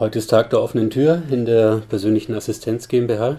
[0.00, 3.36] Heute ist Tag der offenen Tür in der persönlichen Assistenz GmbH.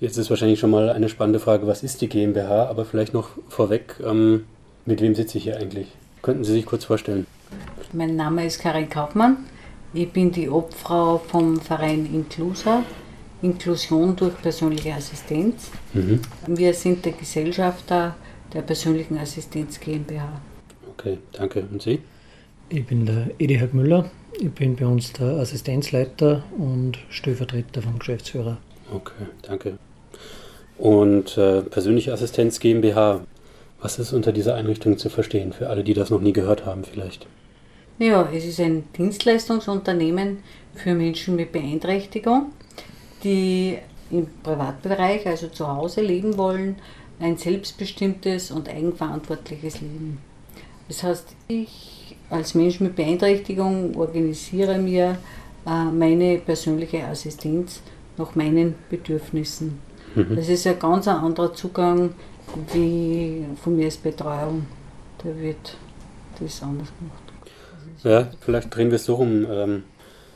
[0.00, 2.70] Jetzt ist wahrscheinlich schon mal eine spannende Frage, was ist die GmbH?
[2.70, 4.44] Aber vielleicht noch vorweg, ähm,
[4.86, 5.88] mit wem sitze ich hier eigentlich?
[6.22, 7.26] Könnten Sie sich kurz vorstellen?
[7.92, 9.44] Mein Name ist Karin Kaufmann.
[9.92, 12.82] Ich bin die Obfrau vom Verein Inclusa,
[13.42, 15.70] Inklusion durch persönliche Assistenz.
[15.92, 16.22] Mhm.
[16.46, 18.16] Wir sind der Gesellschafter
[18.54, 20.40] der persönlichen Assistenz GmbH.
[20.96, 21.62] Okay, danke.
[21.70, 22.00] Und Sie?
[22.70, 24.10] Ich bin der Edi Müller.
[24.40, 28.58] Ich bin bei uns der Assistenzleiter und Stellvertreter vom Geschäftsführer.
[28.92, 29.78] Okay, danke.
[30.76, 33.20] Und äh, persönliche Assistenz GmbH,
[33.80, 36.84] was ist unter dieser Einrichtung zu verstehen, für alle, die das noch nie gehört haben
[36.84, 37.26] vielleicht?
[37.98, 40.38] Ja, es ist ein Dienstleistungsunternehmen
[40.74, 42.50] für Menschen mit Beeinträchtigung,
[43.22, 43.78] die
[44.10, 46.76] im Privatbereich, also zu Hause leben wollen,
[47.20, 50.18] ein selbstbestimmtes und eigenverantwortliches Leben.
[50.88, 55.18] Das heißt, ich als Mensch mit Beeinträchtigung organisiere mir
[55.66, 57.80] äh, meine persönliche Assistenz
[58.16, 59.78] nach meinen Bedürfnissen.
[60.14, 60.36] Mhm.
[60.36, 62.10] Das ist ein ganz anderer Zugang
[62.72, 64.66] wie von mir als Betreuung.
[65.18, 65.76] Da wird
[66.40, 67.24] das anders gemacht.
[68.02, 69.84] Ja, vielleicht drehen wir es so rum ähm,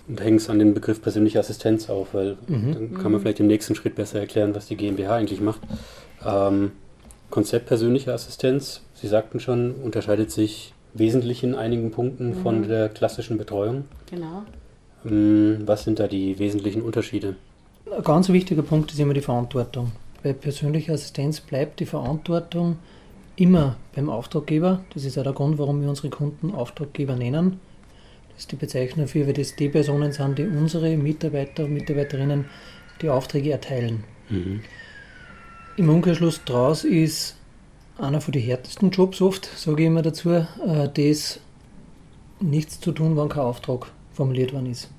[0.09, 2.73] und hängen es an den Begriff persönliche Assistenz auf, weil mhm.
[2.73, 3.21] dann kann man mhm.
[3.21, 5.61] vielleicht im nächsten Schritt besser erklären, was die GmbH eigentlich macht.
[6.25, 6.73] Ähm,
[7.31, 12.43] Konzept persönliche Assistenz, Sie sagten schon, unterscheidet sich wesentlich in einigen Punkten mhm.
[12.43, 13.85] von der klassischen Betreuung.
[14.11, 14.43] Genau.
[15.05, 17.37] Ähm, was sind da die wesentlichen Unterschiede?
[17.95, 19.93] Ein ganz wichtiger Punkt ist immer die Verantwortung.
[20.23, 22.77] Bei persönlicher Assistenz bleibt die Verantwortung
[23.37, 24.81] immer beim Auftraggeber.
[24.93, 27.61] Das ist auch der Grund, warum wir unsere Kunden Auftraggeber nennen.
[28.31, 32.47] Das ist die Bezeichnung dafür, weil das die Personen sind, die unsere Mitarbeiter und Mitarbeiterinnen
[33.01, 34.05] die Aufträge erteilen.
[34.29, 34.61] Mhm.
[35.79, 37.37] Im Umkehrschluss daraus ist
[37.99, 40.45] einer von den härtesten Jobs oft, sage ich immer dazu, äh,
[40.93, 41.39] das
[42.41, 44.91] nichts zu tun, wenn kein Auftrag formuliert worden ist.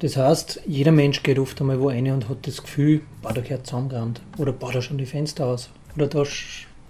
[0.00, 3.40] Das heißt, jeder Mensch geht oft einmal wo rein und hat das Gefühl, boah, da
[3.40, 4.20] gehört zusammengerannt.
[4.36, 5.70] Oder boah, da schon die Fenster aus.
[5.96, 6.24] Oder da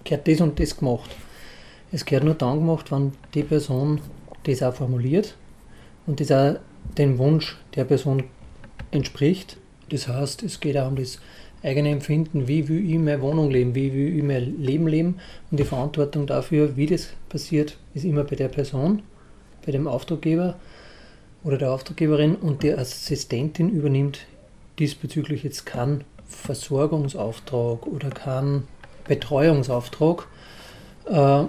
[0.03, 1.11] gehört das und das gemacht.
[1.93, 4.01] Es gehört nur dann gemacht, wenn die Person
[4.43, 5.37] das auch formuliert
[6.07, 6.59] und das auch
[6.97, 8.25] dem Wunsch der Person
[8.91, 9.55] entspricht.
[9.87, 11.19] Das heißt, es geht auch um das
[11.63, 15.19] eigene Empfinden, wie will ich meine Wohnung leben, wie will ich mein Leben leben
[15.51, 19.01] und die Verantwortung dafür, wie das passiert, ist immer bei der Person,
[19.65, 20.55] bei dem Auftraggeber
[21.43, 24.25] oder der Auftraggeberin und die Assistentin übernimmt
[24.79, 28.67] diesbezüglich jetzt keinen Versorgungsauftrag oder keinen
[29.07, 30.27] Betreuungsauftrag.
[31.05, 31.45] Äh,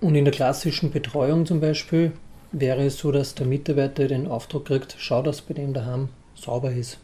[0.00, 2.12] und in der klassischen Betreuung zum Beispiel
[2.52, 6.70] wäre es so, dass der Mitarbeiter den Auftrag kriegt, schau, dass bei dem daheim sauber
[6.70, 6.98] ist.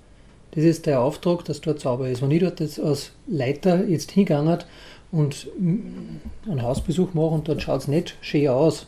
[0.54, 2.22] Das ist der Auftrag, dass dort sauber ist.
[2.22, 4.58] Wenn ich dort jetzt als Leiter jetzt hingegangen
[5.10, 8.86] und einen Hausbesuch mache und dort schaut es nicht schön aus,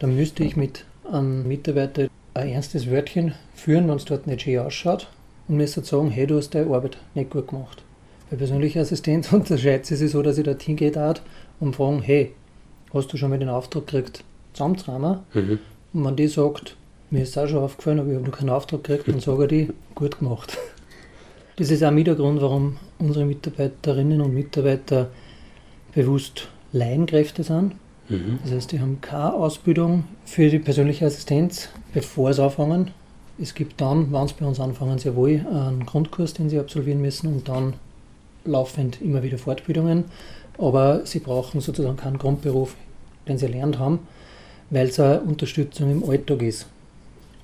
[0.00, 4.58] dann müsste ich mit einem Mitarbeiter ein ernstes Wörtchen führen, wenn es dort nicht schön
[4.58, 5.08] ausschaut
[5.46, 7.82] und müsste sagen, hey, du hast deine Arbeit nicht gut gemacht.
[8.30, 11.14] Bei persönlicher Assistenz unterscheidet es sich so, dass ich dort hingehe
[11.60, 12.32] und frage, hey,
[12.92, 15.20] hast du schon mal den Auftrag gekriegt, zusammenzuräumen?
[15.32, 15.58] Mhm.
[15.94, 16.76] Und wenn die sagt,
[17.10, 19.70] mir ist auch schon aufgefallen, aber ich habe noch keinen Auftrag gekriegt, dann sage ich,
[19.94, 20.58] gut gemacht.
[21.58, 25.10] Das ist auch mit der Grund, warum unsere Mitarbeiterinnen und Mitarbeiter
[25.92, 27.74] bewusst Laienkräfte sind.
[28.08, 28.38] Mhm.
[28.44, 32.92] Das heißt, die haben keine Ausbildung für die persönliche Assistenz, bevor sie anfangen.
[33.40, 37.00] Es gibt dann, wenn sie bei uns anfangen, sehr wohl einen Grundkurs, den sie absolvieren
[37.00, 37.72] müssen und dann
[38.44, 40.04] laufend immer wieder Fortbildungen.
[40.58, 42.76] Aber sie brauchen sozusagen keinen Grundberuf,
[43.26, 43.98] den sie erlernt haben,
[44.70, 46.66] weil es eine Unterstützung im Alltag ist.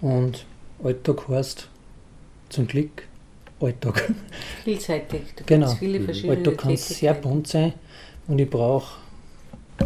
[0.01, 0.47] Und
[0.85, 1.69] Alltag heißt
[2.49, 3.09] zum Glück
[3.61, 4.13] Alltag.
[4.65, 5.23] Vielseitig.
[5.37, 5.69] Da genau.
[5.75, 7.73] Viele verschiedene Alltag kann sehr bunt sein
[8.27, 8.99] und ich brauche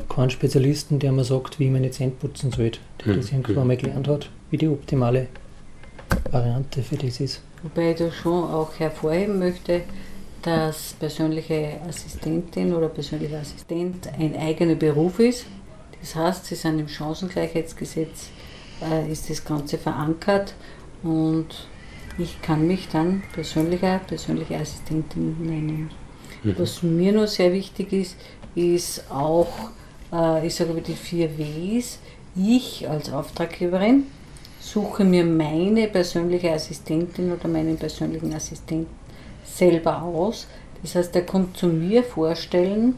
[0.08, 2.72] keinen Spezialisten, der mir sagt, wie ich meine Zähne putzen soll,
[3.04, 5.28] der das irgendwann mal gelernt hat, wie die optimale
[6.30, 7.42] Variante für das ist.
[7.62, 9.82] Wobei ich da schon auch hervorheben möchte,
[10.42, 15.46] dass persönliche Assistentin oder persönlicher Assistent ein eigener Beruf ist.
[16.00, 18.28] Das heißt, sie sind im Chancengleichheitsgesetz,
[18.80, 20.54] äh, ist das Ganze verankert
[21.02, 21.66] und
[22.18, 25.90] ich kann mich dann persönlicher, persönliche Assistentin nennen.
[26.42, 26.54] Mhm.
[26.58, 28.16] Was mir noch sehr wichtig ist,
[28.54, 29.70] ist auch,
[30.12, 31.98] äh, ich sage über die vier Ws.
[32.36, 34.04] Ich als Auftraggeberin
[34.60, 38.92] suche mir meine persönliche Assistentin oder meinen persönlichen Assistenten
[39.44, 40.46] selber aus.
[40.82, 42.94] Das heißt, er kommt zu mir vorstellen,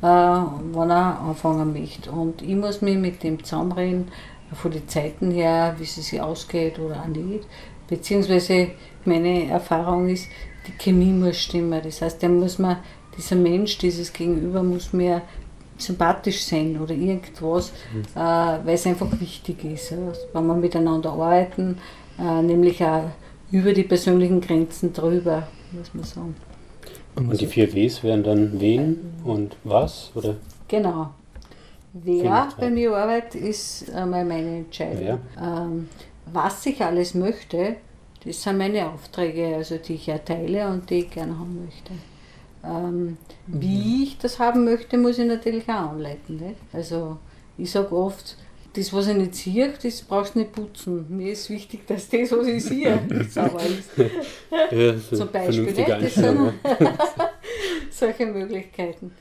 [0.00, 2.10] äh, wann er anfangen möchte.
[2.10, 4.08] Und ich muss mich mit dem zusammenreden,
[4.52, 7.46] von den Zeiten her, wie es sich ausgeht oder auch nicht.
[7.88, 8.68] Beziehungsweise
[9.04, 10.28] meine Erfahrung ist,
[10.66, 11.80] die Chemie muss stimmen.
[11.82, 12.78] Das heißt, der muss man,
[13.16, 15.22] dieser Mensch, dieses Gegenüber muss mir
[15.76, 18.02] sympathisch sein oder irgendwas, mhm.
[18.14, 19.90] äh, weil es einfach wichtig ist.
[19.90, 19.98] Ja.
[20.32, 21.78] Wenn wir miteinander arbeiten,
[22.18, 23.10] äh, nämlich auch
[23.50, 26.36] über die persönlichen Grenzen drüber, muss man sagen.
[27.16, 30.10] Und die vier Ws wären dann wen und was?
[30.14, 30.36] Oder?
[30.66, 31.10] Genau.
[31.92, 35.20] Wer bei mir arbeitet, ist einmal meine Entscheidung.
[35.40, 35.88] Ähm,
[36.26, 37.76] was ich alles möchte,
[38.24, 41.92] das sind meine Aufträge, also die ich erteile und die ich gerne haben möchte.
[42.64, 43.16] Ähm, mhm.
[43.46, 46.36] Wie ich das haben möchte, muss ich natürlich auch anleiten.
[46.36, 46.56] Nicht?
[46.72, 47.18] Also
[47.58, 48.36] ich sage oft,
[48.74, 51.06] das, was ich nicht sehe, das brauchst du nicht putzen.
[51.08, 52.98] Mir ist wichtig, dass das, was ich sehe,
[53.30, 53.90] sauber ist.
[54.70, 55.64] Ja, Zum Beispiel.
[55.64, 55.88] Nicht?
[55.88, 56.54] Das sind
[57.90, 59.12] solche Möglichkeiten.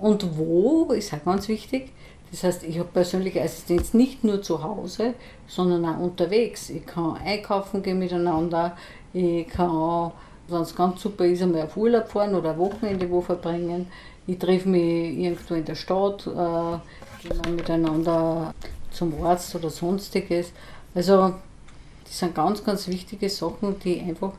[0.00, 1.92] Und wo ist auch ganz wichtig.
[2.30, 5.14] Das heißt, ich habe persönliche Assistenz nicht nur zu Hause,
[5.46, 6.70] sondern auch unterwegs.
[6.70, 8.76] Ich kann einkaufen gehen miteinander,
[9.12, 10.12] ich kann,
[10.48, 13.86] wenn es ganz super ist, einmal auf Urlaub fahren oder ein Wochenende wo verbringen.
[14.26, 18.52] Ich treffe mich irgendwo in der Stadt, äh, gehen wir miteinander
[18.90, 20.52] zum Arzt oder sonstiges.
[20.94, 21.34] Also
[22.04, 24.32] das sind ganz, ganz wichtige Sachen, die einfach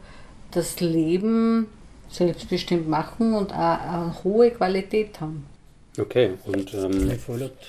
[0.51, 1.68] das Leben
[2.10, 5.45] selbstbestimmt machen und auch eine hohe Qualität haben.
[5.99, 7.11] Okay, und ähm,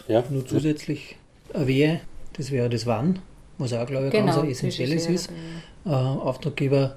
[0.08, 1.16] ja, nur zusätzlich
[1.52, 2.00] erwähne,
[2.34, 3.20] das wäre das Wann,
[3.56, 5.30] was auch, glaube ich, genau, ganz essentielles ist.
[5.86, 6.96] Äh, Auftraggeber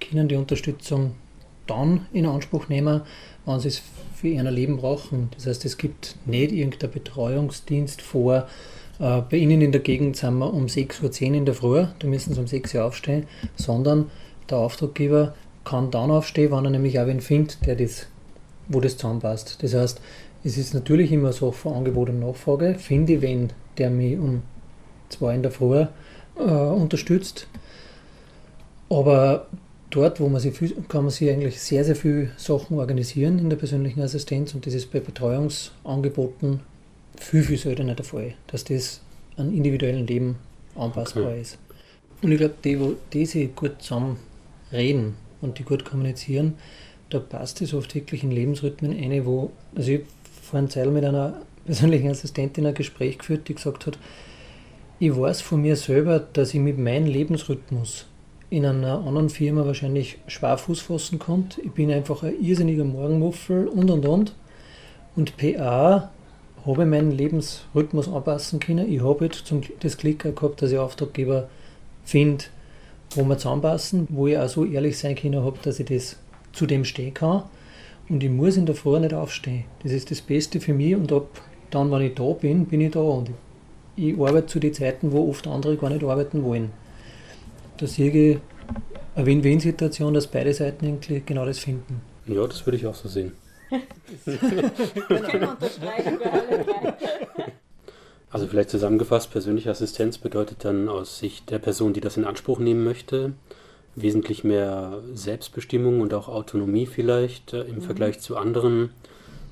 [0.00, 1.14] können die Unterstützung
[1.66, 3.02] dann in Anspruch nehmen,
[3.44, 3.82] wenn sie es
[4.14, 5.30] für ihr Leben brauchen.
[5.34, 8.48] Das heißt, es gibt nicht irgendein Betreuungsdienst vor.
[8.98, 12.06] Äh, bei Ihnen in der Gegend sind wir um 6.10 Uhr in der Früh, da
[12.06, 13.26] müssen Sie um 6 Uhr aufstehen,
[13.56, 14.10] sondern
[14.48, 15.34] der Auftraggeber
[15.64, 18.06] kann dann aufstehen, wenn er nämlich auch wen findet, der das,
[18.68, 19.62] wo das zusammenpasst.
[19.62, 20.00] Das heißt,
[20.42, 22.76] es ist natürlich immer so von Angebot und Nachfrage.
[22.78, 24.42] Finde ich wen, der mich um
[25.08, 25.84] zwei in der Früh
[26.36, 27.46] äh, unterstützt.
[28.88, 29.46] Aber
[29.90, 30.54] dort, wo man sich
[30.88, 34.74] kann man sich eigentlich sehr, sehr viele Sachen organisieren in der persönlichen Assistenz und das
[34.74, 36.60] ist bei Betreuungsangeboten
[37.16, 39.00] viel, viel seltener der Fall, dass das
[39.36, 40.36] an individuellen Leben
[40.74, 41.40] anpassbar okay.
[41.40, 41.58] ist.
[42.22, 44.16] Und ich glaube, die, wo die sich gut zusammen
[44.72, 46.54] reden und die gut kommunizieren,
[47.10, 50.02] da passt es oft wirklich in Lebensrhythmen eine, wo, also ich
[50.50, 53.98] vor einer Zeit mit einer persönlichen Assistentin ein Gespräch geführt, die gesagt hat,
[54.98, 58.06] ich weiß von mir selber, dass ich mit meinem Lebensrhythmus
[58.50, 61.60] in einer anderen Firma wahrscheinlich schwer Fuß fassen konnte.
[61.62, 64.34] Ich bin einfach ein irrsinniger Morgenmuffel und und und.
[65.14, 66.10] Und PA
[66.66, 68.92] habe meinen Lebensrhythmus anpassen können.
[68.92, 71.48] Ich habe jetzt zum, das Glück gehabt, dass ich Auftraggeber
[72.04, 72.44] finde,
[73.14, 76.16] wo wir zusammenpassen, wo ich auch so ehrlich sein kann habe, dass ich das
[76.52, 77.44] zu dem stehen kann.
[78.10, 79.64] Und ich muss in der Früh nicht aufstehen.
[79.82, 81.40] Das ist das Beste für mich und ab
[81.70, 83.00] dann, wenn ich da bin, bin ich da.
[83.00, 83.30] Und
[83.96, 86.70] ich, arbeite zu den Zeiten, wo oft andere gar nicht arbeiten wollen
[87.80, 88.38] da sehe ich
[89.14, 92.02] eine Win-Win-Situation, dass beide Seiten eigentlich genau das finden.
[92.26, 93.32] Ja, das würde ich auch so sehen.
[98.32, 102.60] Also vielleicht zusammengefasst, persönliche Assistenz bedeutet dann aus Sicht der Person, die das in Anspruch
[102.60, 103.32] nehmen möchte,
[103.96, 107.82] wesentlich mehr Selbstbestimmung und auch Autonomie vielleicht äh, im mhm.
[107.82, 108.90] Vergleich zu anderen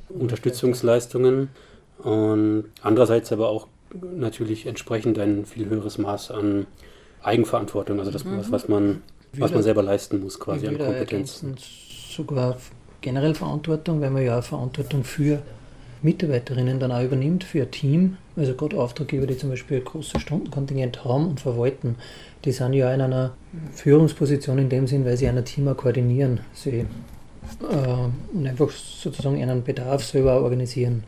[0.08, 1.48] Unterstützungsleistungen
[1.98, 3.66] und andererseits aber auch
[4.16, 6.66] natürlich entsprechend ein viel höheres Maß an
[7.22, 8.38] Eigenverantwortung, also das, mhm.
[8.38, 9.02] was, was, man,
[9.32, 11.44] was man selber leisten muss, quasi an Kompetenz.
[12.14, 12.56] Sogar
[13.00, 15.42] generell Verantwortung, weil man ja auch Verantwortung für
[16.02, 18.16] Mitarbeiterinnen dann auch übernimmt, für ein Team.
[18.36, 21.96] Also gerade Auftraggeber, die zum Beispiel ein großes Stundenkontingent haben und verwalten,
[22.44, 23.34] die sind ja in einer
[23.72, 26.40] Führungsposition in dem Sinn, weil sie ein Team auch koordinieren.
[26.52, 26.86] Sie
[27.62, 31.04] äh, einfach sozusagen einen Bedarf selber organisieren.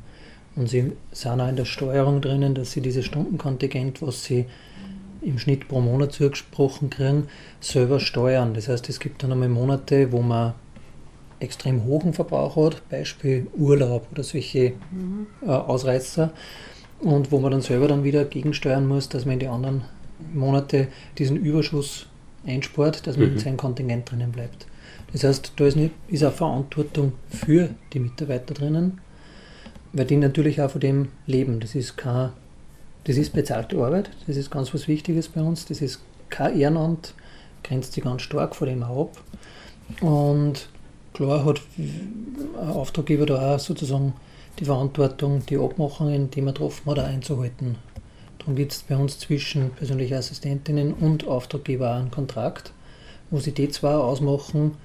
[0.57, 4.47] Und sie sind auch in der Steuerung drinnen, dass sie dieses Stundenkontingent, was sie
[5.23, 7.29] im Schnitt pro Monat zugesprochen kriegen,
[7.61, 8.55] selber steuern.
[8.55, 10.55] Das heißt, es gibt dann einmal Monate, wo man
[11.41, 15.27] extrem hohen Verbrauch hat, Beispiel Urlaub oder solche mhm.
[15.43, 16.33] äh, Ausreißer,
[17.01, 19.83] und wo man dann selber dann wieder gegensteuern muss, dass man in die anderen
[20.35, 22.07] Monate diesen Überschuss
[22.47, 23.33] einspart, dass man mhm.
[23.35, 24.67] in seinem Kontingent drinnen bleibt.
[25.13, 29.01] Das heißt, da ist, nicht, ist auch Verantwortung für die Mitarbeiter drinnen,
[29.93, 31.59] weil die natürlich auch von dem leben.
[31.59, 32.31] Das ist kein
[33.05, 35.65] das ist bezahlte Arbeit, das ist ganz was Wichtiges bei uns.
[35.65, 37.15] Das ist kein Ehrenamt,
[37.65, 39.17] grenzt sich ganz stark von dem ab.
[40.01, 40.69] Und
[41.13, 44.15] klar hat ein Auftraggeber da auch sozusagen
[44.59, 47.77] die Verantwortung, die Abmachungen, die man getroffen hat, einzuhalten.
[48.39, 52.73] Darum gibt es bei uns zwischen persönlichen Assistentinnen und Auftraggeber auch einen Kontrakt,
[53.31, 54.77] wo sie die zwei ausmachen,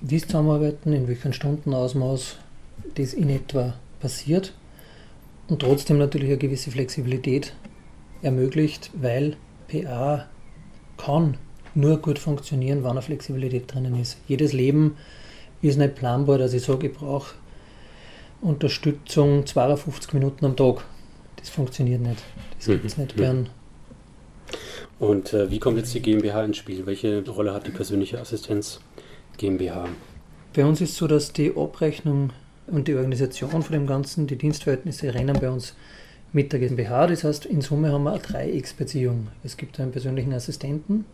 [0.00, 2.36] wie sie zusammenarbeiten, in welchem Stundenausmaß
[2.94, 4.52] das in etwa passiert
[5.48, 7.54] und trotzdem natürlich eine gewisse Flexibilität
[8.22, 9.36] ermöglicht, weil
[9.68, 10.26] PA
[10.96, 11.36] kann
[11.74, 14.18] nur gut funktionieren, wenn eine Flexibilität drinnen ist.
[14.28, 14.96] Jedes Leben
[15.64, 17.34] ist nicht planbar, dass ich sage, ich brauche
[18.40, 20.84] Unterstützung 52 Minuten am Tag.
[21.36, 22.22] Das funktioniert nicht.
[22.58, 23.02] Das gibt es mhm.
[23.04, 23.48] nicht gern.
[24.98, 26.86] Und äh, wie kommt jetzt die GmbH ins Spiel?
[26.86, 28.80] Welche Rolle hat die persönliche Assistenz
[29.38, 29.88] GmbH?
[30.54, 32.30] Bei uns ist es so, dass die Abrechnung
[32.66, 35.74] und die Organisation von dem Ganzen, die Dienstverhältnisse rennen bei uns
[36.32, 37.06] mit der GmbH.
[37.06, 39.28] Das heißt, in Summe haben wir eine Dreiecksbeziehung.
[39.42, 41.06] Es gibt einen persönlichen Assistenten,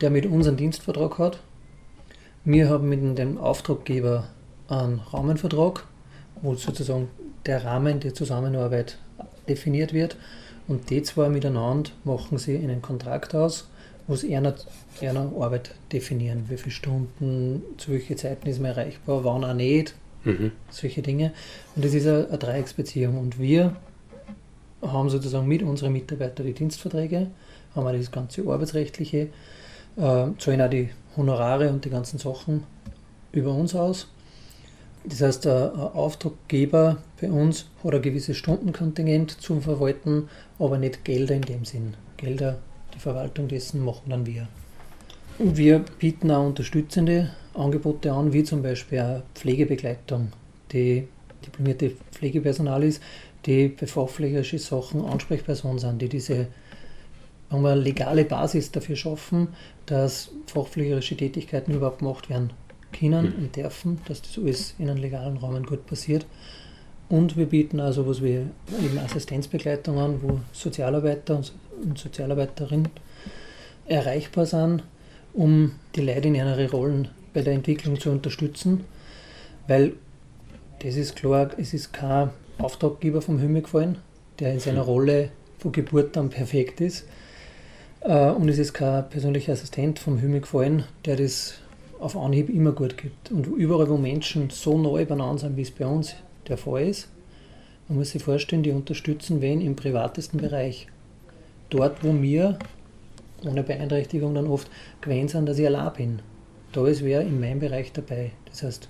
[0.00, 1.40] der mit uns einen Dienstvertrag hat.
[2.44, 4.24] Wir haben mit dem Auftraggeber
[4.66, 5.84] einen Rahmenvertrag,
[6.40, 7.08] wo sozusagen
[7.46, 8.98] der Rahmen der Zusammenarbeit
[9.48, 10.16] definiert wird.
[10.66, 13.68] Und die zwei miteinander machen sie einen Kontrakt aus,
[14.08, 14.56] wo sie einer,
[15.00, 16.46] einer Arbeit definieren.
[16.48, 19.94] Wie viele Stunden, zu welchen Zeiten ist man erreichbar, wann auch nicht.
[20.24, 20.50] Mhm.
[20.68, 21.32] Solche Dinge.
[21.76, 23.18] Und das ist eine, eine Dreiecksbeziehung.
[23.18, 23.76] Und wir
[24.80, 27.28] haben sozusagen mit unseren Mitarbeitern die Dienstverträge,
[27.76, 29.28] haben auch das ganze Arbeitsrechtliche,
[29.96, 32.64] äh, zahlen auch die Honorare und die ganzen Sachen
[33.32, 34.08] über uns aus.
[35.04, 40.28] Das heißt, ein Auftraggeber bei uns hat ein gewisses Stundenkontingent zum Verwalten,
[40.58, 41.94] aber nicht Gelder in dem Sinn.
[42.16, 42.58] Gelder,
[42.94, 44.46] die Verwaltung dessen machen dann wir.
[45.38, 50.32] Wir bieten auch unterstützende Angebote an, wie zum Beispiel auch Pflegebegleitung,
[50.72, 51.08] die
[51.44, 53.02] diplomierte Pflegepersonal ist,
[53.46, 56.46] die bei fachpflegerischen Sachen Ansprechpersonen sind, die diese
[57.52, 59.48] haben wir legale Basis dafür schaffen,
[59.86, 62.50] dass fachpflegerische Tätigkeiten überhaupt gemacht werden
[62.98, 63.44] können mhm.
[63.44, 66.26] und dürfen, dass das alles in einem legalen Rahmen gut passiert.
[67.08, 68.38] Und wir bieten also was wie
[68.82, 71.42] eben Assistenzbegleitung an, wo Sozialarbeiter
[71.82, 72.88] und Sozialarbeiterinnen
[73.86, 74.82] erreichbar sind,
[75.34, 78.84] um die Leute in ihren Rollen bei der Entwicklung zu unterstützen,
[79.68, 79.94] weil
[80.80, 83.98] das ist klar, es ist kein Auftraggeber vom Himmel gefallen,
[84.38, 87.06] der in seiner Rolle von Geburt an perfekt ist.
[88.04, 91.54] Äh, und es ist kein persönlicher Assistent vom Himmel gefallen, der das
[92.00, 93.30] auf Anhieb immer gut gibt.
[93.30, 96.14] Und überall, wo Menschen so neu beieinander sind, wie es bei uns
[96.48, 97.08] der Fall ist,
[97.88, 100.88] man muss sich vorstellen, die unterstützen wen im privatesten Bereich.
[101.70, 102.58] Dort, wo wir
[103.44, 106.22] ohne Beeinträchtigung dann oft gewöhnt sind, dass ich allein bin.
[106.72, 108.30] Da ist wer in meinem Bereich dabei.
[108.46, 108.88] Das heißt,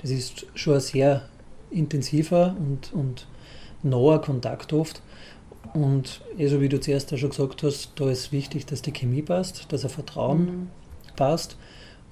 [0.00, 1.22] das ist schon ein sehr
[1.70, 3.26] intensiver und, und
[3.82, 5.02] naher Kontakt oft.
[5.72, 8.92] Und eh so wie du zuerst auch schon gesagt hast, da ist wichtig, dass die
[8.92, 10.68] Chemie passt, dass ein Vertrauen mhm.
[11.16, 11.56] passt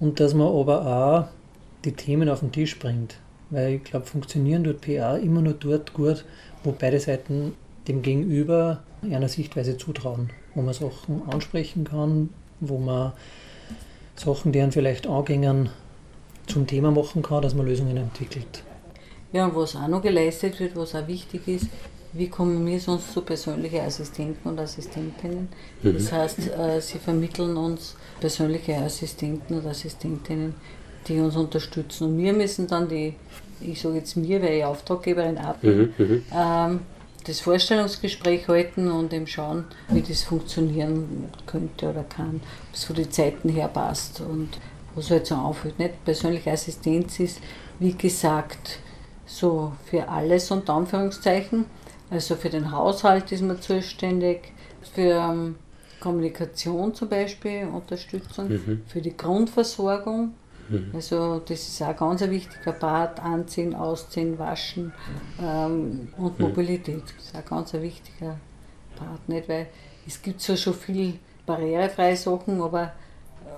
[0.01, 1.29] und dass man aber auch
[1.85, 3.17] die Themen auf den Tisch bringt.
[3.51, 6.25] Weil ich glaube, funktionieren dort PA immer nur dort gut,
[6.65, 7.55] wo beide Seiten
[7.87, 12.31] dem Gegenüber einer Sichtweise zutrauen, wo man Sachen ansprechen kann,
[12.61, 13.13] wo man
[14.17, 15.69] Sachen, deren vielleicht angängen,
[16.47, 18.65] zum Thema machen kann, dass man Lösungen entwickelt.
[19.33, 21.67] Ja, und was auch noch geleistet wird, was auch wichtig ist,
[22.13, 25.49] wie kommen wir sonst zu persönlichen Assistenten und Assistentinnen?
[25.83, 25.95] Mhm.
[25.95, 30.55] Das heißt, äh, sie vermitteln uns persönliche Assistenten und Assistentinnen,
[31.09, 32.09] die uns unterstützen.
[32.09, 33.15] Und wir müssen dann die,
[33.61, 36.23] ich sage jetzt mir, weil ich Auftraggeberin bin, mhm, mhm.
[36.35, 36.81] ähm,
[37.25, 42.97] das Vorstellungsgespräch halten und eben schauen, wie das funktionieren könnte oder kann, ob es von
[42.97, 44.49] den Zeiten her passt und
[44.95, 45.79] was halt so aufhört.
[45.79, 47.41] Nicht persönliche Assistenz ist,
[47.79, 48.81] wie gesagt,
[49.25, 51.65] so für alles unter Anführungszeichen.
[52.13, 54.53] Also für den Haushalt ist man zuständig,
[54.95, 55.57] für ähm,
[55.99, 58.83] Kommunikation zum Beispiel, Unterstützung, mhm.
[58.87, 60.35] für die Grundversorgung.
[60.69, 60.91] Mhm.
[60.93, 64.93] Also das ist auch ganz ein wichtiger Part, Anziehen, Ausziehen, Waschen
[65.41, 66.49] ähm, und mhm.
[66.49, 67.03] Mobilität.
[67.17, 68.37] Das ist auch ganz ein wichtiger
[68.97, 69.49] Part, nicht?
[69.49, 69.69] weil
[70.07, 71.15] es gibt zwar schon viel
[71.47, 72.93] barrierefreie Sachen, aber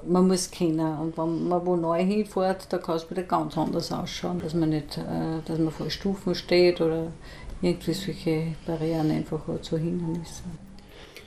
[0.07, 0.99] man muss kennen.
[0.99, 4.69] Und wenn man wo neu hinfährt, da kann es wieder ganz anders ausschauen, dass man
[4.69, 7.09] nicht, äh, dass man vor Stufen steht oder
[7.65, 10.43] irgendwie solche Barrieren einfach zu Hindernisse.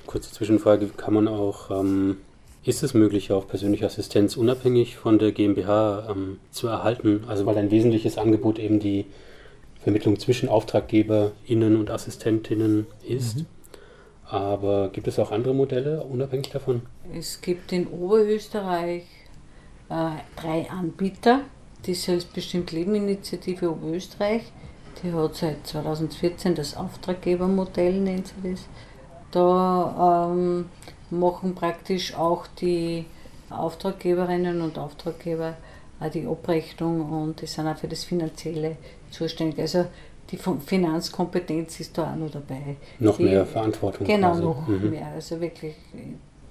[0.06, 2.18] Kurze Zwischenfrage, kann man auch, ähm,
[2.64, 7.24] ist es möglich, auch persönliche Assistenz unabhängig von der GmbH ähm, zu erhalten?
[7.28, 9.06] Also weil ein wesentliches Angebot eben die
[9.82, 13.38] Vermittlung zwischen AuftraggeberInnen und AssistentInnen ist.
[13.38, 13.46] Mhm.
[14.26, 16.82] Aber gibt es auch andere Modelle unabhängig davon?
[17.18, 19.06] Es gibt in Oberösterreich
[19.90, 21.42] äh, drei Anbieter.
[21.86, 24.42] Die Selbstbestimmt Leben Initiative Oberösterreich,
[25.04, 28.68] die hat seit 2014 das Auftraggebermodell, nennt sie das.
[29.32, 30.66] Da ähm,
[31.10, 33.06] machen praktisch auch die
[33.50, 35.56] Auftraggeberinnen und Auftraggeber
[36.00, 38.78] auch die Abrechnung und die sind auch für das Finanzielle
[39.10, 39.60] zuständig.
[39.60, 39.86] Also
[40.30, 42.76] die Finanzkompetenz ist da auch noch dabei.
[43.00, 44.06] Noch die, mehr Verantwortung.
[44.06, 44.44] Genau, quasi.
[44.44, 44.90] noch mhm.
[44.90, 45.08] mehr.
[45.08, 45.76] Also wirklich,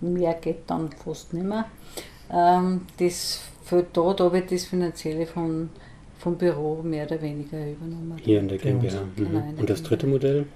[0.01, 1.67] mehr geht dann fast nicht mehr.
[2.33, 5.71] Ähm, das fällt da, da wird das Finanzielle von,
[6.19, 8.17] vom Büro mehr oder weniger übernommen.
[8.23, 9.03] Hier in der GmbH.
[9.03, 9.25] Mhm.
[9.25, 10.47] Genau, Und das dritte Modell?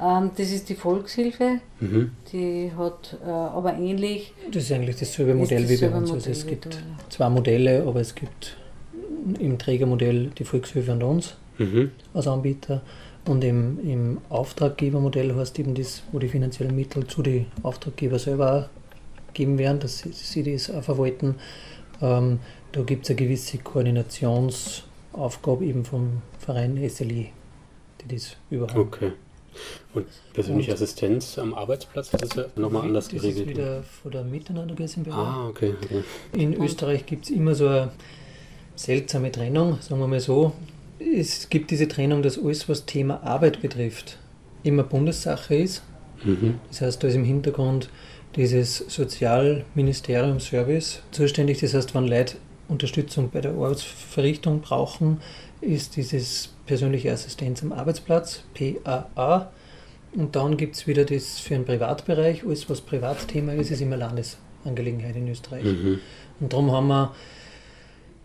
[0.00, 1.60] Ähm, das ist die Volkshilfe.
[1.80, 2.12] Mhm.
[2.32, 4.32] Die hat äh, aber ähnlich.
[4.52, 6.10] Das ist eigentlich dasselbe Modell das wie bei uns.
[6.12, 8.56] Also es gibt zwei Modelle, aber es gibt
[9.38, 11.90] im Trägermodell die Volkshilfe und uns mhm.
[12.14, 12.82] als Anbieter.
[13.26, 18.70] Und im, im Auftraggebermodell heißt eben das, wo die finanziellen Mittel zu den Auftraggeber selber
[19.34, 21.34] geben werden, dass sie, sie das auch verwalten.
[22.00, 22.38] Ähm,
[22.72, 23.58] da gibt es eine gewisse
[25.18, 27.30] Koordinationsaufgabe eben vom Verein SLI,
[28.00, 28.76] die das überhaupt.
[28.76, 29.12] Okay.
[29.92, 33.48] Und persönliche und Assistenz am Arbeitsplatz, das ist ja nochmal anders das geregelt.
[33.48, 35.16] Das ist wieder von der Miteinander GmbH.
[35.16, 35.74] Ah, okay.
[35.82, 36.02] okay.
[36.32, 37.90] In Österreich gibt es immer so eine
[38.76, 40.52] seltsame Trennung, sagen wir mal so.
[41.00, 44.18] Es gibt diese Trennung, dass alles, was Thema Arbeit betrifft,
[44.62, 45.82] immer Bundessache ist.
[46.24, 46.60] Mhm.
[46.68, 47.90] Das heißt, da ist im Hintergrund
[48.36, 51.58] dieses Sozialministerium Service zuständig.
[51.60, 52.36] Das heißt, wenn Leute
[52.68, 55.20] Unterstützung bei der Arbeitsverrichtung brauchen,
[55.60, 59.50] ist dieses persönliche Assistenz am Arbeitsplatz, PAA.
[60.14, 62.44] Und dann gibt es wieder das für den Privatbereich.
[62.44, 65.64] Alles, was Privatthema ist, ist immer Landesangelegenheit in Österreich.
[65.64, 66.00] Mhm.
[66.40, 67.14] Und darum haben wir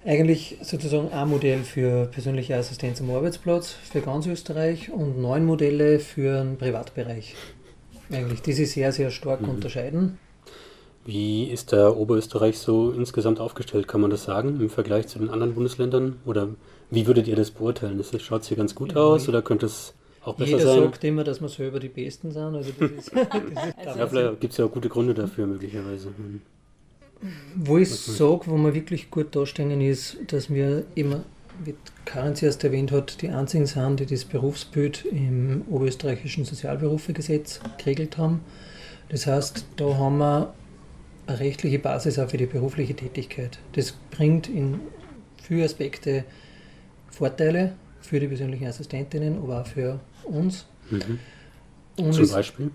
[0.06, 6.00] eigentlich sozusagen ein Modell für persönliche Assistenz am Arbeitsplatz für ganz Österreich und neun Modelle
[6.00, 7.36] für den Privatbereich.
[8.12, 9.50] Eigentlich, die sich sehr, sehr stark mhm.
[9.50, 10.20] unterscheiden.
[11.06, 15.30] Wie ist der Oberösterreich so insgesamt aufgestellt, kann man das sagen, im Vergleich zu den
[15.30, 16.18] anderen Bundesländern?
[16.26, 16.50] Oder
[16.90, 17.98] wie würdet ihr das beurteilen?
[17.98, 19.94] Das schaut hier ganz gut ja, aus oder könnte es
[20.24, 20.76] auch besser jeder sein?
[20.76, 22.56] Jeder sagt immer, dass wir selber die Besten sind.
[22.56, 26.08] Also das ist, das ist ja, vielleicht gibt es ja auch gute Gründe dafür, möglicherweise.
[26.08, 26.42] Hm.
[27.56, 31.24] Wo ich sage, wo wir wirklich gut dastehen, ist, dass wir immer,
[31.64, 38.18] wie Karin zuerst erwähnt hat, die einzigen sind, die das Berufsbild im oberösterreichischen Sozialberufegesetz geregelt
[38.18, 38.42] haben.
[39.10, 40.54] Das heißt, da haben wir
[41.28, 43.60] eine rechtliche Basis auch für die berufliche Tätigkeit.
[43.74, 44.80] Das bringt in
[45.42, 46.26] viele Aspekte
[47.10, 50.66] Vorteile für die persönlichen Assistentinnen, aber auch für uns.
[50.90, 51.20] Mhm.
[52.12, 52.72] Zum Beispiel?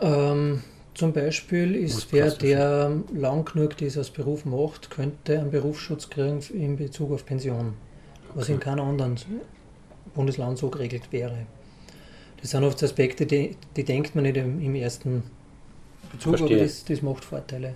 [0.00, 0.62] Ähm,
[0.94, 6.40] zum Beispiel ist wer, der lang genug das als Beruf macht, könnte einen Berufsschutz kriegen
[6.52, 7.74] in Bezug auf Pension,
[8.34, 8.52] was okay.
[8.52, 9.16] in keinem anderen
[10.14, 11.46] Bundesland so geregelt wäre.
[12.40, 15.22] Das sind oft Aspekte, die, die denkt man nicht im, im ersten
[16.12, 16.58] Bezug, Verstehe.
[16.58, 17.74] aber das, das macht Vorteile.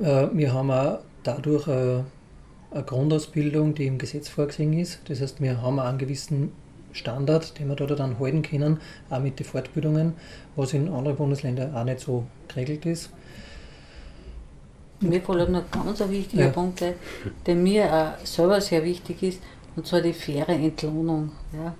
[0.00, 2.04] Äh, wir haben auch dadurch eine,
[2.70, 5.00] eine Grundausbildung, die im Gesetz vorgesehen ist.
[5.08, 6.52] Das heißt, wir haben auch einen gewissen
[6.92, 10.14] Standard, den wir da dann halten können, auch mit den Fortbildungen,
[10.56, 13.10] was in anderen Bundesländern auch nicht so geregelt ist.
[15.00, 16.50] Mir fällt noch ganz ein wichtiger ja.
[16.50, 16.82] Punkt,
[17.46, 19.40] der mir auch selber sehr wichtig ist,
[19.76, 21.30] und zwar die faire Entlohnung.
[21.52, 21.74] Ja.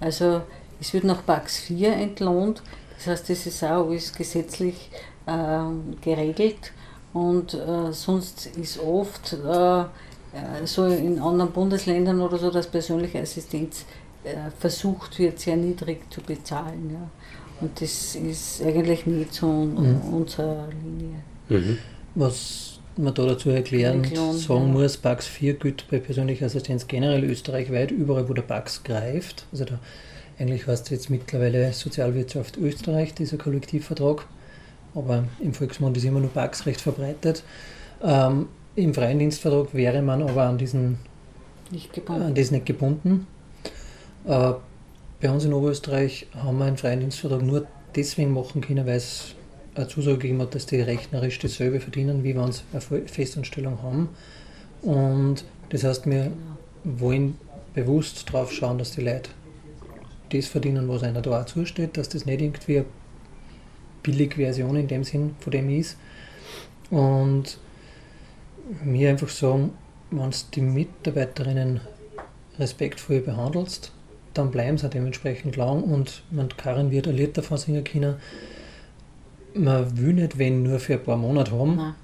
[0.00, 0.42] Also
[0.78, 2.62] es wird nach PAX 4 entlohnt,
[2.96, 4.90] das heißt, das ist auch alles gesetzlich
[5.28, 6.72] äh, geregelt
[7.12, 9.86] und äh, sonst ist oft äh, äh
[10.64, 13.84] so in anderen Bundesländern oder so, dass persönliche Assistenz
[14.24, 16.90] äh, versucht wird, sehr niedrig zu bezahlen.
[16.92, 17.10] Ja.
[17.60, 20.00] Und das ist eigentlich nicht so mhm.
[20.12, 21.22] unserer Linie.
[21.48, 21.78] Mhm.
[22.14, 24.72] Was man da dazu erklären Klon, sagen ja.
[24.72, 29.46] muss, PAX 4 gilt bei persönlicher Assistenz generell österreichweit, überall wo der PAX greift.
[29.52, 29.78] Also da,
[30.38, 34.26] eigentlich heißt es jetzt mittlerweile Sozialwirtschaft Österreich, dieser Kollektivvertrag,
[34.94, 37.44] aber im Volksmund ist immer nur PAX recht verbreitet.
[38.02, 40.98] Ähm, Im freien Dienstvertrag wäre man aber an diesen
[41.70, 42.22] nicht gebunden.
[42.22, 43.26] An diesen nicht gebunden.
[44.26, 44.52] Äh,
[45.20, 49.34] bei uns in Oberösterreich haben wir einen freien Dienstvertrag nur deswegen machen können, weil es
[49.74, 54.08] eine Zusage gegeben hat, dass die rechnerisch dasselbe verdienen, wie wenn sie eine Festanstellung haben.
[54.82, 56.32] Und das heißt, wir
[56.84, 57.36] wollen
[57.74, 59.30] bewusst darauf schauen, dass die Leute
[60.30, 62.86] das verdienen, was einer da auch zusteht, dass das nicht irgendwie eine
[64.08, 65.98] billige Version in dem Sinn von dem ist.
[66.90, 67.58] Und
[68.82, 69.72] mir einfach sagen,
[70.10, 71.80] wenn du die Mitarbeiterinnen
[72.58, 73.92] respektvoll behandelst,
[74.32, 78.16] dann bleiben sie dementsprechend lang und man, Karin wird ein Lied davon singen können.
[79.54, 81.76] Man will nicht wenn nur für ein paar Monate haben.
[81.76, 81.94] Nein.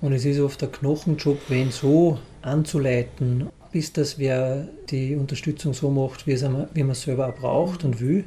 [0.00, 5.90] Und es ist oft ein Knochenjob, wenn so anzuleiten, bis das wer die Unterstützung so
[5.90, 8.24] macht, wie, wie man es selber auch braucht und will.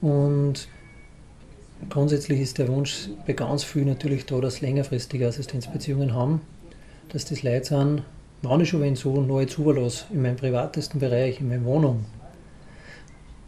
[0.00, 0.68] Und
[1.90, 6.40] grundsätzlich ist der Wunsch bei ganz vielen natürlich da, dass längerfristige Assistenzbeziehungen haben,
[7.10, 8.02] dass das Leute sind,
[8.42, 12.04] wenn ich schon wenn so neu zulasse, in meinem privatesten Bereich, in meiner Wohnung,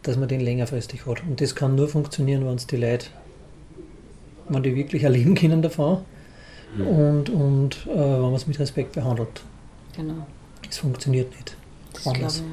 [0.03, 1.23] dass man den längerfristig hat.
[1.23, 3.07] Und das kann nur funktionieren, wenn es die Leute,
[4.49, 5.99] wenn die wirklich erleben können davon
[6.77, 6.87] mhm.
[6.87, 9.41] und, und äh, wenn man es mit Respekt behandelt.
[9.95, 10.25] Genau.
[10.69, 11.57] Es funktioniert nicht.
[11.93, 12.43] Das anders.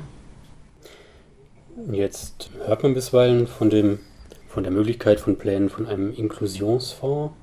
[1.90, 4.01] Jetzt hört man bisweilen von, dem,
[4.52, 7.34] von der Möglichkeit von Plänen von einem Inklusionsfonds.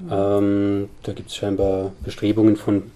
[0.00, 0.08] Mhm.
[0.10, 2.90] Ähm, da gibt es scheinbar Bestrebungen von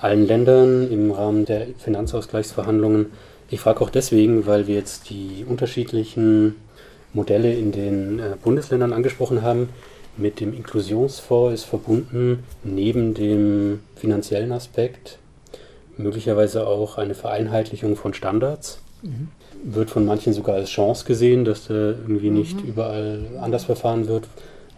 [0.00, 3.06] allen Ländern im Rahmen der Finanzausgleichsverhandlungen
[3.50, 6.56] ich frage auch deswegen, weil wir jetzt die unterschiedlichen
[7.12, 9.68] Modelle in den äh, Bundesländern angesprochen haben.
[10.16, 15.18] Mit dem Inklusionsfonds ist verbunden neben dem finanziellen Aspekt
[15.96, 18.80] möglicherweise auch eine Vereinheitlichung von Standards.
[19.02, 19.28] Mhm.
[19.66, 22.68] Wird von manchen sogar als Chance gesehen, dass da irgendwie nicht mhm.
[22.68, 24.28] überall anders verfahren wird.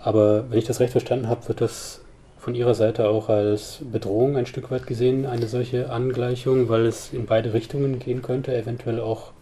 [0.01, 2.01] Aber wenn ich das recht verstanden habe, wird das
[2.39, 7.13] von Ihrer Seite auch als Bedrohung ein Stück weit gesehen, eine solche Angleichung, weil es
[7.13, 9.33] in beide Richtungen gehen könnte, eventuell auch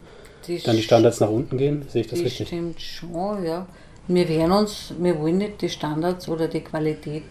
[0.47, 1.85] die dann die Standards nach unten gehen?
[1.89, 2.49] Sehe ich das die richtig?
[2.49, 3.67] Stimmt schon, ja.
[4.09, 7.25] Wir werden uns, wir wollen nicht die Standards oder die Qualität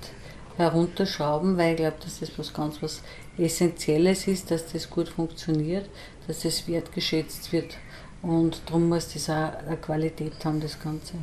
[0.57, 3.01] herunterschrauben, weil ich glaube, dass das was ganz was
[3.37, 5.85] Essentielles ist, dass das gut funktioniert,
[6.27, 7.77] dass das wertgeschätzt wird
[8.23, 11.13] und darum muss das auch eine Qualität haben, das Ganze.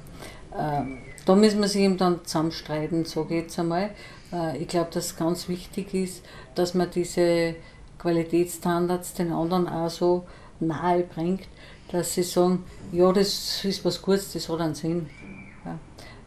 [0.56, 3.90] Ähm, da müssen wir sich eben dann zusammenstreiten, so geht es einmal.
[4.32, 6.22] Äh, ich glaube, dass es ganz wichtig ist,
[6.54, 7.54] dass man diese
[7.98, 10.26] Qualitätsstandards den anderen auch so
[10.60, 11.48] nahe bringt,
[11.90, 15.08] dass sie sagen, ja, das ist was Gutes, das hat einen Sinn.
[15.64, 15.78] Ja.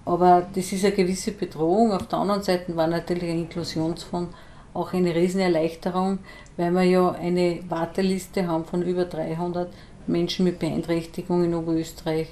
[0.06, 1.92] Aber das ist eine gewisse Bedrohung.
[1.92, 4.34] Auf der anderen Seite war natürlich ein Inklusionsfonds
[4.74, 6.20] auch eine Riesenerleichterung,
[6.58, 9.72] weil wir ja eine Warteliste haben von über 300
[10.08, 12.28] Menschen mit Beeinträchtigung in Oberösterreich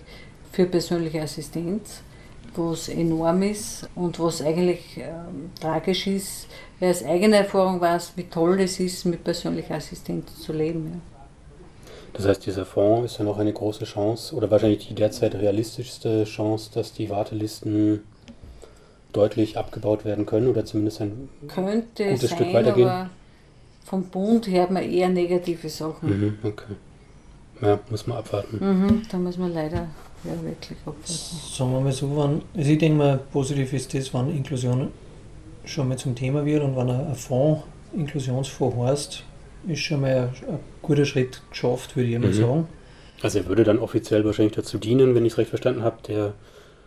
[0.51, 2.01] für persönliche Assistenz,
[2.55, 6.47] was enorm ist und was eigentlich ähm, tragisch ist,
[6.79, 10.91] weil aus eigener Erfahrung weiß, wie toll es ist, mit persönlicher Assistenz zu leben.
[10.93, 11.21] Ja.
[12.13, 16.25] Das heißt, dieser Fonds ist ja noch eine große Chance oder wahrscheinlich die derzeit realistischste
[16.25, 18.03] Chance, dass die Wartelisten
[19.13, 22.87] deutlich abgebaut werden können oder zumindest ein Könnte gutes sein, Stück weitergehen.
[22.87, 23.09] Aber
[23.85, 26.09] vom Bund hört man eher negative Sachen.
[26.09, 26.73] Mhm, okay.
[27.61, 28.57] Ja, muss man abwarten.
[28.59, 29.87] Mhm, da muss man leider
[30.23, 31.01] ja, wirklich abwarten.
[31.05, 34.87] Sagen wir mal so, wenn, also ich denke mal, positiv ist das, wenn Inklusion
[35.65, 39.23] schon mal zum Thema wird und wenn ein Fonds, Inklusionsfonds heißt,
[39.67, 42.33] ist schon mal ein, guter Schritt geschafft, würde ich mal mhm.
[42.33, 42.67] sagen.
[43.21, 46.33] Also er würde dann offiziell wahrscheinlich dazu dienen, wenn ich es recht verstanden habe, der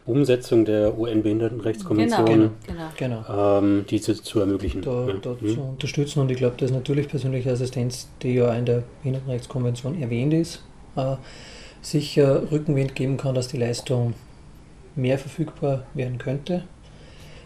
[0.06, 2.50] Umsetzung der UN-Behindertenrechtskonvention, genau,
[2.96, 3.22] genau.
[3.24, 3.58] genau.
[3.58, 4.82] Ähm, die zu, zu ermöglichen.
[4.82, 5.14] Da, ja.
[5.14, 5.54] da mhm.
[5.54, 10.34] zu unterstützen und ich glaube, dass natürlich persönliche Assistenz, die ja in der Behindertenrechtskonvention erwähnt
[10.34, 10.62] ist,
[10.96, 11.16] äh,
[11.80, 14.14] sicher Rückenwind geben kann, dass die Leistung
[14.94, 16.64] mehr verfügbar werden könnte.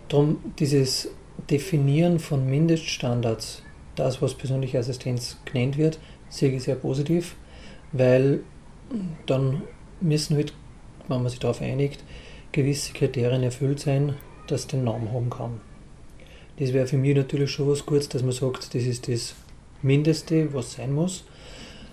[0.08, 1.10] Darum dieses
[1.50, 3.62] Definieren von Mindeststandards,
[3.94, 7.36] das, was persönliche Assistenz genannt wird, sehe ich sehr positiv,
[7.92, 8.40] weil
[9.26, 9.62] dann
[10.00, 10.52] müssen halt,
[11.06, 12.02] wenn man sich darauf einigt,
[12.52, 14.14] gewisse Kriterien erfüllt sein,
[14.46, 15.60] dass den Namen haben kann.
[16.58, 19.34] Das wäre für mich natürlich schon was Gutes, dass man sagt, das ist das
[19.82, 21.24] Mindeste, was sein muss.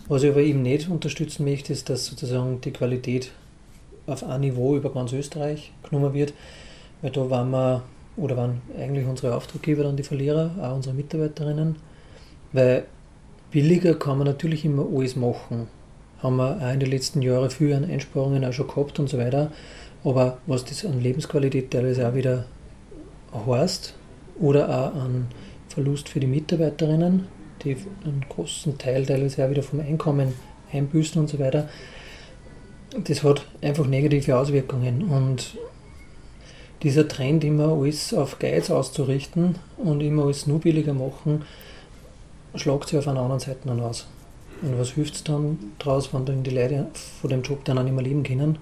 [0.08, 3.32] Was ich aber eben nicht unterstützen möchte, ist, dass sozusagen die Qualität
[4.08, 6.34] auf ein Niveau über ganz Österreich genommen wird,
[7.02, 7.84] weil da waren wir,
[8.18, 11.76] oder waren eigentlich unsere Auftraggeber dann die Verlierer, auch unsere Mitarbeiterinnen,
[12.54, 12.86] weil
[13.52, 15.68] billiger kann man natürlich immer alles machen.
[16.20, 19.18] Haben wir auch in den letzten Jahren viel an Einsparungen auch schon gehabt und so
[19.18, 19.52] weiter.
[20.06, 22.46] Aber was das an Lebensqualität teilweise auch wieder
[23.34, 23.96] heißt
[24.40, 25.28] oder auch an
[25.68, 27.28] Verlust für die Mitarbeiterinnen,
[27.64, 30.34] die einen großen Teil teilweise auch wieder vom Einkommen
[30.72, 31.68] einbüßen und so weiter,
[33.04, 35.10] das hat einfach negative Auswirkungen.
[35.10, 35.58] Und
[36.84, 41.42] dieser Trend, immer alles auf Geiz auszurichten und immer alles nur billiger machen,
[42.54, 44.06] schlagt sich auf einer anderen Seite dann aus.
[44.62, 46.88] Und was hilft es dann daraus, wenn dann die Leute
[47.20, 48.60] von dem Job dann auch nicht mehr leben können?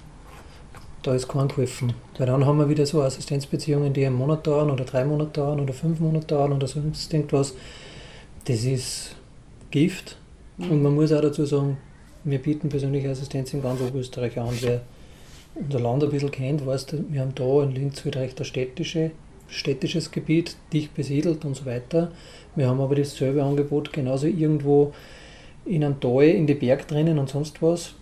[1.03, 1.93] Da ist kein geholfen.
[2.17, 5.59] Weil dann haben wir wieder so Assistenzbeziehungen, die einen Monat dauern oder drei Monate dauern
[5.59, 7.53] oder fünf Monate dauern oder sonst irgendwas.
[8.45, 9.15] Das ist
[9.69, 10.17] Gift.
[10.57, 10.71] Mhm.
[10.71, 11.77] Und man muss auch dazu sagen,
[12.23, 14.49] wir bieten persönliche Assistenz in ganz Oberösterreich an.
[14.61, 14.81] Wer
[15.55, 19.11] unser Land ein bisschen kennt, weiß, wir haben da in Linz wieder recht ein städtische,
[19.47, 22.11] städtisches Gebiet, dicht besiedelt und so weiter.
[22.55, 24.93] Wir haben aber dasselbe Angebot genauso irgendwo
[25.65, 27.93] in einem Tal in die Berg drinnen und sonst was.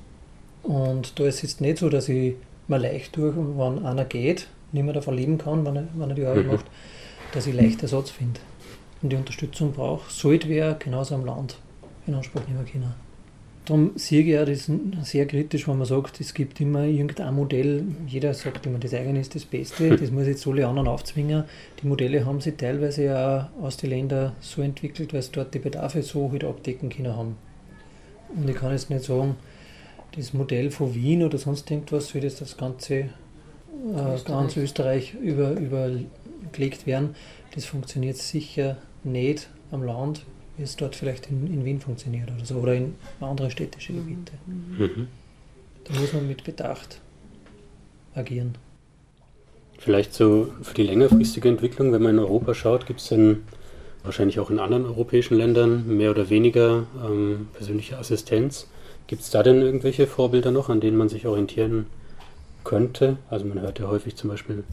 [0.64, 2.36] Und da ist es jetzt nicht so, dass ich
[2.72, 6.16] man leicht durch, wenn einer geht, nicht mehr davon leben kann, wenn er, wenn er
[6.16, 6.54] die Arbeit mhm.
[6.54, 6.66] macht,
[7.34, 8.40] dass ich leicht Ersatz finde
[9.04, 11.58] und die Unterstützung brauche, sollte wer genauso am Land
[12.08, 12.94] in Anspruch nehmen können.
[13.66, 14.72] Darum sehe ich ja das
[15.04, 19.20] sehr kritisch, wenn man sagt, es gibt immer irgendein Modell, jeder sagt immer, das eigene
[19.20, 21.44] ist das Beste, das muss jetzt alle anderen aufzwingen.
[21.82, 25.60] Die Modelle haben sich teilweise ja aus den Ländern so entwickelt, weil sie dort die
[25.60, 27.38] Bedarfe so halt abdecken können haben.
[28.36, 29.36] Und ich kann jetzt nicht sagen,
[30.16, 33.08] das Modell von Wien oder sonst irgendwas, wie das das ganze äh,
[33.94, 34.26] Österreich.
[34.26, 37.16] ganz Österreich über, übergelegt werden,
[37.56, 40.26] das funktioniert sicher nicht am Land,
[40.58, 44.34] wie es dort vielleicht in, in Wien funktioniert oder so oder in andere städtische Gebiete.
[44.46, 45.08] Mhm.
[45.86, 47.02] Da muss man mit Bedacht
[48.14, 48.56] agieren.
[49.80, 53.44] Vielleicht so für die längerfristige Entwicklung, wenn man in Europa schaut, gibt es denn
[54.04, 58.68] wahrscheinlich auch in anderen europäischen Ländern mehr oder weniger ähm, persönliche Assistenz?
[59.08, 61.88] Gibt es da denn irgendwelche Vorbilder noch, an denen man sich orientieren
[62.64, 63.18] könnte?
[63.30, 64.64] Also man hört ja häufig zum Beispiel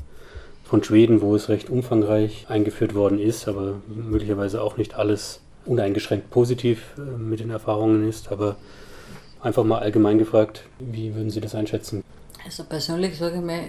[0.64, 6.30] von Schweden, wo es recht umfangreich eingeführt worden ist, aber möglicherweise auch nicht alles uneingeschränkt
[6.30, 8.30] positiv äh, mit den Erfahrungen ist.
[8.30, 8.56] Aber
[9.40, 12.04] einfach mal allgemein gefragt, wie würden Sie das einschätzen?
[12.44, 13.60] Also persönlich sage ich mal,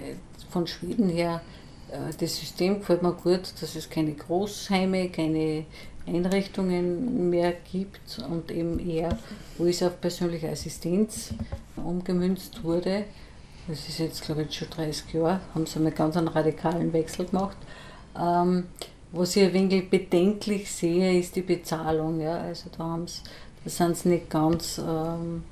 [0.50, 1.40] von Schweden her
[1.90, 5.64] äh, das System gefällt mir gut, dass es keine Großheime, keine
[6.14, 9.16] Einrichtungen mehr gibt und eben eher,
[9.58, 11.34] wo es auf persönliche Assistenz
[11.76, 13.04] umgemünzt wurde.
[13.68, 17.26] Das ist jetzt, glaube ich, schon 30 Jahre, haben sie einen ganz einen radikalen Wechsel
[17.26, 17.56] gemacht.
[18.18, 18.64] Ähm,
[19.12, 22.20] was ich ein wenig bedenklich sehe, ist die Bezahlung.
[22.20, 22.38] Ja?
[22.38, 23.22] Also da, haben's,
[23.64, 25.42] da sind sie nicht ganz ähm,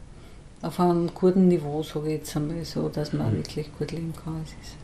[0.62, 3.36] auf einem guten Niveau, sage ich jetzt einmal so, dass man mhm.
[3.38, 4.42] wirklich gut leben kann.
[4.44, 4.76] Es ist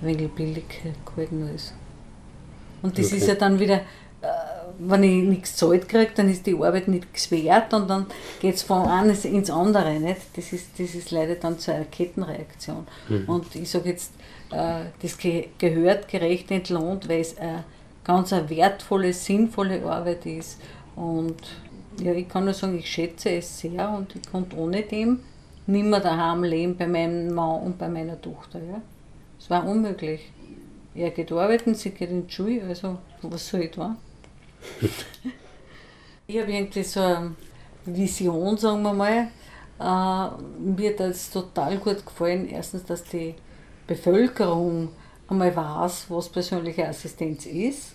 [0.00, 0.64] ein wenig billig
[1.04, 1.72] gehalten alles.
[2.82, 3.16] Und das okay.
[3.16, 3.80] ist ja dann wieder,
[4.78, 8.06] wenn ich nichts zahlt kriege, dann ist die Arbeit nichts wert und dann
[8.40, 9.98] geht es von eines ins andere.
[10.00, 10.20] Nicht?
[10.34, 12.86] Das, ist, das ist leider dann zu einer Kettenreaktion.
[13.08, 13.24] Mhm.
[13.28, 14.12] Und ich sage jetzt,
[14.50, 17.64] äh, das gehört gerecht entlohnt, weil es eine
[18.04, 20.60] ganz eine wertvolle, sinnvolle Arbeit ist.
[20.96, 21.36] Und
[22.00, 25.20] ja, ich kann nur sagen, ich schätze es sehr und ich konnte ohne dem
[25.66, 28.58] nicht mehr daheim leben bei meinem Mann und bei meiner Tochter.
[28.58, 28.80] Ja.
[29.38, 30.32] Es war unmöglich.
[30.94, 33.96] Er geht arbeiten, sie geht in die Schule, also was soll ich da?
[36.26, 37.34] Ich habe irgendwie so eine
[37.84, 39.28] Vision, sagen wir mal.
[39.80, 42.48] Äh, mir hat das total gut gefallen.
[42.48, 43.34] Erstens, dass die
[43.86, 44.90] Bevölkerung
[45.28, 47.92] einmal weiß, was persönliche Assistenz ist,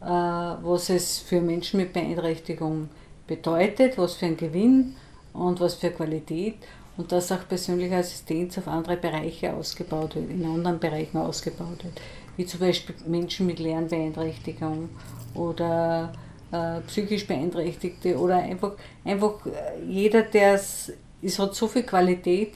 [0.00, 2.88] äh, was es für Menschen mit Beeinträchtigung
[3.26, 4.96] bedeutet, was für ein Gewinn
[5.32, 6.56] und was für Qualität
[6.96, 12.00] und dass auch persönliche Assistenz auf andere Bereiche ausgebaut wird, in anderen Bereichen ausgebaut wird,
[12.36, 14.88] wie zum Beispiel Menschen mit Lernbeeinträchtigung
[15.34, 16.12] oder
[16.52, 18.72] äh, psychisch Beeinträchtigte oder einfach,
[19.04, 20.92] einfach äh, jeder, der es,
[21.38, 22.54] hat so viel Qualität,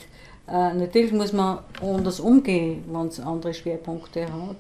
[0.49, 4.57] äh, natürlich muss man anders umgehen, wenn es andere Schwerpunkte hat,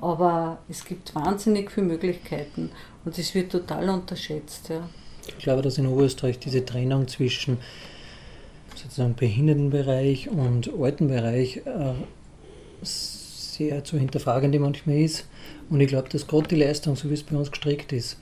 [0.00, 2.70] aber es gibt wahnsinnig viele Möglichkeiten
[3.04, 4.68] und es wird total unterschätzt.
[4.68, 4.88] Ja.
[5.26, 7.58] Ich glaube, dass in Oberösterreich diese Trennung zwischen
[8.74, 11.94] sozusagen Behindertenbereich und Altenbereich äh,
[13.56, 15.26] sehr zu hinterfragen manchmal ist.
[15.70, 18.18] Und ich glaube, dass gerade die Leistung, so wie es bei uns gestrickt ist,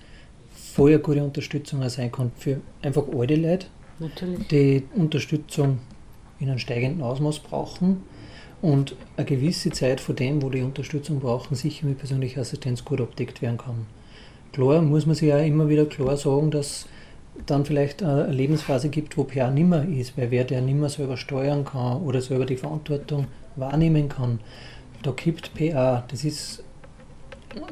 [0.50, 3.66] voll eine gute Unterstützung sein kann für einfach alte Leute,
[3.98, 4.48] Natürlich.
[4.48, 5.78] die Unterstützung
[6.40, 8.02] in einem steigenden Ausmaß brauchen
[8.60, 13.00] und eine gewisse Zeit von dem, wo die Unterstützung brauchen, sicher mit persönlicher Assistenz gut
[13.00, 13.86] abdeckt werden kann.
[14.52, 16.86] Klar muss man sich ja immer wieder klar sagen, dass
[17.46, 21.64] dann vielleicht eine Lebensphase gibt, wo PA nimmer ist, weil wer der nimmer selber steuern
[21.64, 24.40] kann oder selber die Verantwortung wahrnehmen kann,
[25.04, 26.64] da gibt PA, das ist,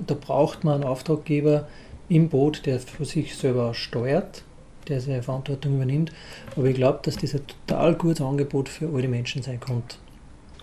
[0.07, 1.67] da braucht man einen Auftraggeber
[2.09, 4.45] im Boot, der für sich selber steuert,
[4.89, 6.13] der seine Verantwortung übernimmt.
[6.57, 9.83] Aber ich glaube, dass das ein total gutes Angebot für alle Menschen sein kann.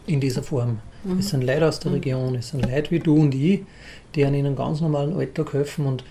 [0.05, 0.79] In dieser Form.
[1.03, 1.19] Mhm.
[1.19, 1.97] Es sind Leute aus der mhm.
[1.97, 3.61] Region, es sind Leute wie du und ich,
[4.15, 5.85] die an ihnen ganz normalen Alltag helfen.
[5.85, 6.03] Und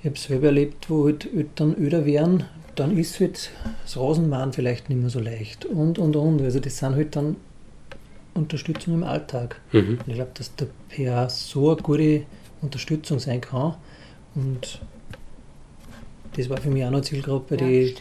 [0.00, 2.44] ich habe selber erlebt, wo halt Eltern öder wären,
[2.76, 3.50] dann ist halt
[3.82, 5.64] das Rasenmähen vielleicht nicht mehr so leicht.
[5.64, 6.40] Und, und, und.
[6.40, 7.36] Also das sind halt dann
[8.34, 9.60] Unterstützung im Alltag.
[9.72, 9.98] Mhm.
[10.06, 12.22] ich glaube, dass der PA so eine gute
[12.60, 13.74] Unterstützung sein kann.
[14.34, 14.80] Und
[16.36, 17.94] das war für mich auch noch Zielgruppe, ja, die,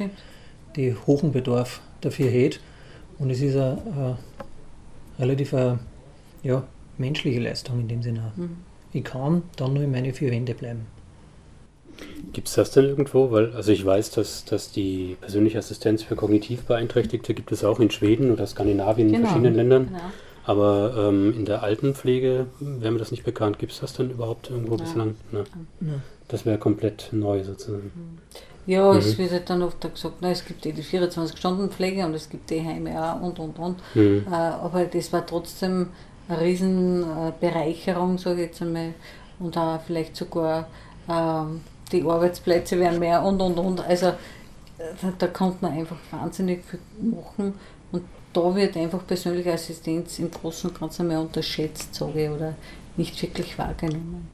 [0.75, 2.59] die hohen Bedarf dafür hat.
[3.19, 4.17] Und es ist eine, eine
[5.19, 5.79] relativ eine,
[6.43, 6.63] ja,
[6.97, 8.31] menschliche Leistung in dem Sinne.
[8.35, 8.57] Mhm.
[8.93, 10.85] Ich kann dann nur in meine vier Wände bleiben.
[12.33, 13.31] Gibt es das denn irgendwo?
[13.31, 17.79] Weil, also ich weiß, dass, dass die persönliche Assistenz für kognitiv Beeinträchtigte gibt es auch
[17.79, 19.19] in Schweden oder Skandinavien genau.
[19.19, 19.87] in verschiedenen Ländern.
[19.87, 19.99] Genau.
[20.43, 23.59] Aber ähm, in der Altenpflege wäre mir das nicht bekannt.
[23.59, 24.83] Gibt es das denn überhaupt irgendwo ja.
[24.83, 25.15] bislang?
[25.31, 25.43] Ne.
[25.81, 25.87] Ja.
[26.29, 27.91] Das wäre komplett neu sozusagen.
[28.65, 28.99] Ja, mhm.
[28.99, 32.49] es wird halt dann oft gesagt, na, es gibt eh die 24-Stunden-Pflege und es gibt
[32.49, 33.77] die Heime auch und und und.
[33.95, 34.25] Mhm.
[34.31, 35.87] Äh, aber das war trotzdem
[36.27, 38.93] eine riesen äh, Bereicherung, sage ich jetzt einmal.
[39.39, 40.67] Und auch vielleicht sogar
[41.09, 43.81] ähm, die Arbeitsplätze werden mehr und und und.
[43.81, 44.13] Also
[45.01, 47.53] da, da konnte man einfach wahnsinnig viel machen.
[47.91, 52.55] Und da wird einfach persönliche Assistenz im Großen und Ganzen mehr unterschätzt, sage ich, oder
[52.97, 54.29] nicht wirklich wahrgenommen.